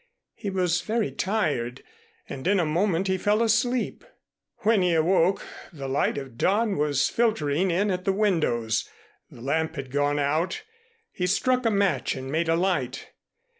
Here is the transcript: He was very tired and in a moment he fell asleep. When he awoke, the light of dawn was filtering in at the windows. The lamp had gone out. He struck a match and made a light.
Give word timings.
He 0.33 0.49
was 0.49 0.81
very 0.81 1.11
tired 1.11 1.83
and 2.27 2.47
in 2.47 2.59
a 2.59 2.65
moment 2.65 3.05
he 3.07 3.19
fell 3.19 3.43
asleep. 3.43 4.03
When 4.61 4.81
he 4.81 4.95
awoke, 4.95 5.45
the 5.71 5.87
light 5.87 6.17
of 6.17 6.39
dawn 6.39 6.75
was 6.75 7.07
filtering 7.07 7.69
in 7.69 7.91
at 7.91 8.03
the 8.03 8.11
windows. 8.11 8.89
The 9.29 9.41
lamp 9.41 9.75
had 9.75 9.91
gone 9.91 10.17
out. 10.17 10.63
He 11.11 11.27
struck 11.27 11.67
a 11.67 11.69
match 11.69 12.15
and 12.15 12.31
made 12.31 12.49
a 12.49 12.55
light. 12.55 13.11